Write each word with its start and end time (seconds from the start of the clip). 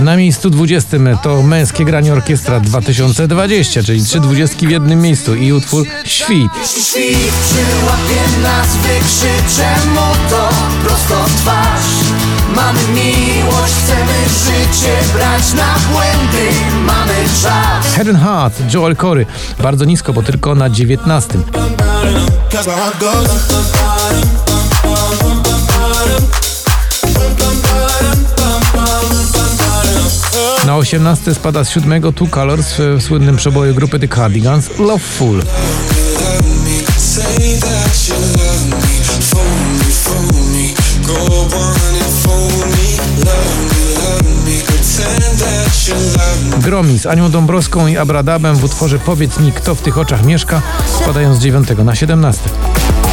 Na 0.00 0.16
miejscu 0.16 0.50
20 0.50 0.98
to 1.22 1.42
męskie 1.42 1.84
granie 1.84 2.12
orkiestra 2.12 2.60
2020, 2.60 3.82
czyli 3.82 4.04
trzy 4.04 4.20
dwudziestki 4.20 4.66
w 4.66 4.70
jednym 4.70 5.00
miejscu 5.00 5.34
i 5.34 5.52
utwór 5.52 5.86
Świt. 6.04 6.52
Jeśli 6.60 6.82
świt 6.82 7.32
przyłapie 7.44 8.42
nas, 8.42 8.76
wykrzyczę 8.76 9.68
mu 9.94 10.30
to 10.30 10.48
prosto 10.84 11.24
w 11.24 11.34
twarz 11.42 11.84
Mamy 12.56 12.80
miłość, 12.94 13.74
chcemy 13.84 14.12
życie 14.44 14.96
brać 15.14 15.52
na 15.52 15.74
błędy 15.92 16.48
Mamy 16.86 17.14
czas 17.42 17.94
Head 17.94 18.08
and 18.08 18.18
Heart, 18.18 18.74
Joel 18.74 18.96
Corey. 18.96 19.26
Bardzo 19.62 19.84
nisko, 19.84 20.12
bo 20.12 20.22
tylko 20.22 20.54
na 20.54 20.70
19. 20.70 21.38
18 30.90 31.34
spada 31.34 31.64
z 31.64 31.70
siódmego 31.70 32.12
Two 32.12 32.26
Colors 32.26 32.74
w, 32.78 33.02
słynnym 33.02 33.36
przeboju 33.36 33.74
grupy 33.74 33.98
The 33.98 34.08
Cardigans 34.08 34.78
Loveful. 34.78 35.42
Gromi 46.58 46.98
z 46.98 47.06
Anią 47.06 47.30
Dąbrowską 47.30 47.86
i 47.86 47.96
Abradabem 47.96 48.56
w 48.56 48.64
utworze 48.64 48.98
Powiedz 48.98 49.38
mi, 49.38 49.52
kto 49.52 49.74
w 49.74 49.82
tych 49.82 49.98
oczach 49.98 50.24
mieszka, 50.24 50.62
spadają 51.02 51.34
z 51.34 51.38
9 51.38 51.68
na 51.84 51.94
17. 51.94 52.42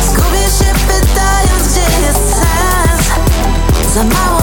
Zgubię 0.06 0.44
się 0.60 0.74
pytając, 0.88 1.72
gdzie 1.72 2.08
jest 2.08 2.20
sens 2.30 3.08
Za 3.94 4.04
mało 4.04 4.37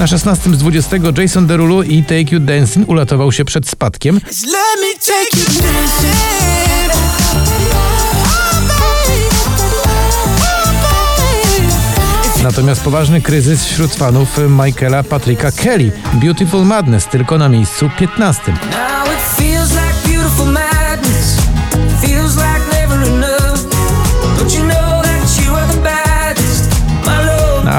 Na 0.00 0.06
16 0.06 0.50
z 0.54 0.58
20 0.58 0.96
Jason 1.18 1.46
Derulo 1.46 1.82
i 1.82 2.02
Take 2.02 2.34
You 2.34 2.40
Dancing 2.40 2.88
uratował 2.88 3.32
się 3.32 3.44
przed 3.44 3.68
spadkiem. 3.68 4.20
Natomiast 12.42 12.82
poważny 12.82 13.20
kryzys 13.20 13.64
wśród 13.64 13.94
fanów 13.94 14.38
Michaela 14.64 15.02
Patryka 15.02 15.52
Kelly. 15.52 15.92
Beautiful 16.12 16.66
Madness 16.66 17.06
tylko 17.06 17.38
na 17.38 17.48
miejscu 17.48 17.90
15. 17.98 18.42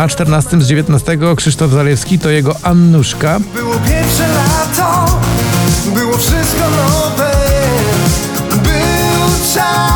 Na 0.02 0.07
14 0.07 0.61
z 0.61 0.67
19 0.67 1.17
Krzysztof 1.35 1.71
Zalewski 1.71 2.19
to 2.19 2.30
jego 2.30 2.55
Annuszka. 2.63 3.39
Było 3.53 3.75
pierwsze 3.75 4.27
lato, 4.27 5.19
było 5.95 6.17
wszystko 6.17 6.63
nowe, 6.69 7.31
był 8.49 9.53
czas. 9.53 9.91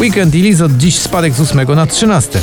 Weekend 0.00 0.34
i 0.34 0.42
Liz 0.42 0.60
od 0.60 0.76
dziś 0.76 0.98
spadek 0.98 1.34
z 1.34 1.40
8 1.40 1.74
na 1.76 1.86
13. 1.86 2.40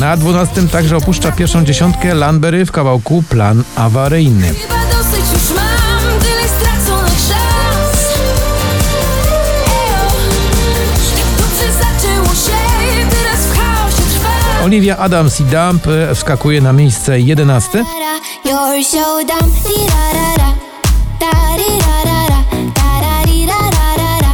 Na 0.00 0.16
12 0.16 0.68
także 0.68 0.96
opuszcza 0.96 1.32
pierwszą 1.32 1.64
dziesiątkę 1.64 2.14
Landberry 2.14 2.66
w 2.66 2.72
kawałku 2.72 3.22
Plan 3.22 3.64
awaryjny. 3.76 4.54
Olivia 14.66 14.96
Adams 14.98 15.40
i 15.40 15.44
Dump 15.44 15.86
e, 15.86 16.14
wskakuje 16.14 16.60
na 16.60 16.72
miejsce 16.72 17.20
11. 17.20 17.84
You're 18.44 18.84
so 18.84 18.98
dumb, 18.98 19.52
di-da-da-da, 19.52 20.54
da-di-da-da-da, 21.20 22.42
da-da-di-da-da-da-da, 22.74 24.32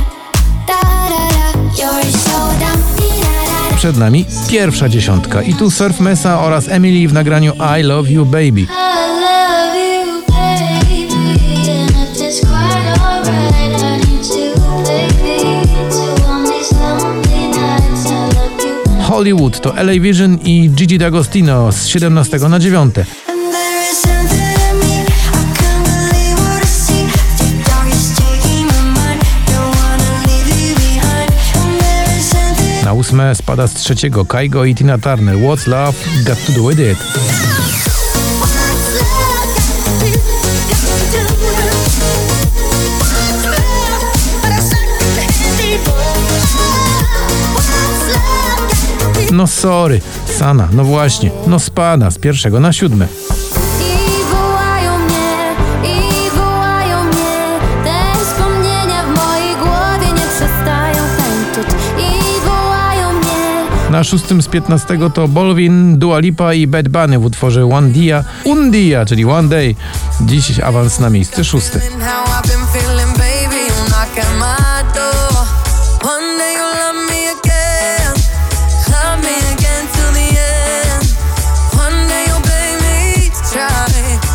da-da-da. 0.67 1.59
You're 1.83 2.11
so 2.13 2.39
dumb, 2.61 2.83
di-da-da-da. 2.97 3.77
Przed 3.77 3.97
nami 3.97 4.27
pierwsza 4.49 4.89
dziesiątka 4.89 5.43
i 5.43 5.55
tu 5.55 5.71
Surf 5.71 6.01
Mesa 6.01 6.41
oraz 6.41 6.69
Emily 6.69 7.09
w 7.09 7.13
nagraniu 7.13 7.53
I 7.81 7.83
Love 7.83 8.11
You 8.11 8.27
Baby. 8.27 8.67
Hollywood 19.13 19.61
to 19.61 19.69
LA 19.69 20.01
Vision 20.01 20.39
i 20.45 20.71
Gigi 20.75 20.97
D'Agostino 20.99 21.73
z 21.73 21.77
17 21.77 22.49
na 22.49 22.59
9. 22.59 22.77
And 22.77 23.05
there 23.53 23.91
is 23.91 24.01
something 24.01 24.41
in 24.41 24.79
me 24.79 25.05
I 25.05 25.45
can't 25.53 25.85
believe 25.85 26.39
what 26.41 26.63
I 26.63 26.67
see. 26.67 27.05
The 27.37 27.65
dark 27.69 27.93
is 27.93 28.17
taking 28.17 28.67
my 28.67 28.83
mind. 28.97 29.21
Don't 29.47 29.77
wanna 29.77 30.25
leave 30.25 30.49
you 30.49 30.75
behind. 30.75 31.29
And 31.55 31.81
there 31.81 32.19
is 32.19 32.25
something. 32.31 32.85
Na 32.85 32.93
ósme 32.93 33.35
spada 33.35 33.67
z 33.67 33.75
trzeciego 33.75 34.25
Kaigo 34.25 34.65
i 34.65 34.75
Tina 34.75 34.99
Turner. 34.99 35.37
What's 35.37 35.67
Love 35.67 35.99
Got 36.25 36.47
To 36.47 36.53
Do 36.53 36.65
With 36.65 36.81
It. 36.81 36.99
No 49.43 49.47
sorry, 49.47 50.01
Sana, 50.39 50.69
no 50.73 50.85
właśnie, 50.85 51.31
no 51.47 51.59
spada 51.59 52.11
z 52.11 52.19
pierwszego 52.19 52.61
na 52.61 52.73
siódme. 52.73 53.07
Na 63.91 64.05
szóstym 64.05 64.43
z 64.43 64.49
15 64.49 64.99
to 65.15 65.29
Bolwin, 65.29 65.99
Dua 65.99 66.19
Lipa 66.19 66.55
i 66.55 66.67
Bad 66.67 66.89
Bunny 66.89 67.19
w 67.19 67.25
utworze 67.25 67.67
One 67.67 67.89
Dia, 67.89 68.25
Un 68.45 68.71
Dia, 68.71 69.05
czyli 69.05 69.25
One 69.25 69.49
Day. 69.49 69.75
Dziś 70.21 70.61
awans 70.61 71.01
na 71.01 71.11
miejsce 71.11 71.45
szóste. 71.45 71.81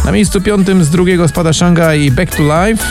Na 0.08 0.14
miejscu 0.14 0.42
piątym 0.42 0.84
z 0.84 0.90
drugiego 0.90 1.28
spada 1.28 1.54
Shanghai 1.54 2.06
i 2.06 2.12
Back 2.12 2.36
to 2.36 2.44
Life. 2.44 2.86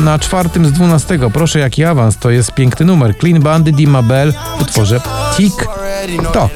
Na 0.00 0.18
czwartym 0.18 0.66
z 0.66 0.72
12 0.72 1.18
proszę 1.32 1.58
jaki 1.58 1.84
awans, 1.84 2.16
to 2.16 2.30
jest 2.30 2.52
piękny 2.52 2.86
numer. 2.86 3.18
Clean 3.18 3.40
Bandy, 3.40 3.72
Dima 3.72 4.02
Bell 4.02 4.34
utworze 4.60 5.00
Tick 5.36 5.66
Tock. 6.32 6.52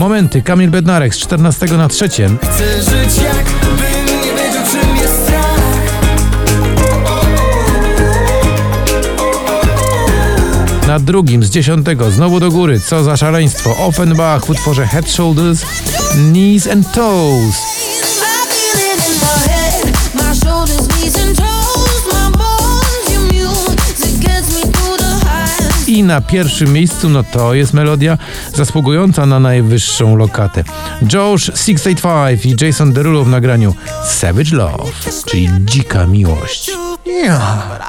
Momenty, 0.00 0.42
Kamil 0.42 0.70
Bednarek 0.70 1.14
z 1.14 1.18
14 1.18 1.66
na 1.66 1.88
3. 1.88 2.08
Chcę 2.08 2.82
żyć 2.82 3.22
jakbym 3.22 4.06
nie 4.06 4.32
wiedział 4.32 4.62
czym 4.70 4.96
jest 4.96 5.22
strach 5.22 5.60
Na 10.86 10.98
drugim 10.98 11.44
z 11.44 11.50
10 11.50 11.86
znowu 12.10 12.40
do 12.40 12.50
góry, 12.50 12.80
co 12.80 13.04
za 13.04 13.16
szaleństwo. 13.16 13.76
Offenbach 13.78 14.46
w 14.46 14.50
utworze 14.50 14.86
Head, 14.86 15.10
Shoulders, 15.10 15.64
Knees 16.12 16.66
and 16.66 16.92
Toes. 16.92 17.79
I 26.00 26.04
na 26.04 26.20
pierwszym 26.20 26.72
miejscu, 26.72 27.08
no 27.08 27.22
to 27.22 27.54
jest 27.54 27.72
melodia 27.72 28.18
zasługująca 28.54 29.26
na 29.26 29.40
najwyższą 29.40 30.16
lokatę. 30.16 30.64
Josh 31.12 31.44
685 31.44 32.46
i 32.46 32.64
Jason 32.66 32.92
Derulo 32.92 33.24
w 33.24 33.28
nagraniu 33.28 33.74
Savage 34.06 34.56
Love, 34.56 34.92
czyli 35.26 35.48
dzika 35.60 36.06
miłość. 36.06 36.70
But 37.04 37.80